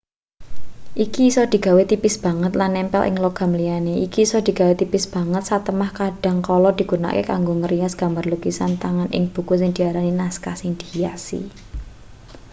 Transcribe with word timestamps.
iki 1.05 1.21
isa 1.29 1.43
digawe 1.53 1.83
tipis 1.91 2.15
banget 2.25 2.51
lan 2.59 2.71
nempel 2.75 3.03
ing 3.09 3.15
logam 3.25 3.51
liyane 3.59 3.93
iki 4.05 4.19
isa 4.27 4.39
digawe 4.47 4.73
tipis 4.81 5.05
banget 5.15 5.43
satemah 5.49 5.91
kadhang 5.99 6.39
kala 6.47 6.69
digunakake 6.79 7.23
kanggo 7.31 7.53
ngrias 7.59 7.93
gambar 8.01 8.25
lukisan 8.31 8.71
tangan 8.83 9.09
ing 9.17 9.23
buku 9.33 9.53
sing 9.59 9.71
diarani 9.77 10.11
naskah 10.19 10.55
sing 10.61 10.71
dihiasi 10.79 11.41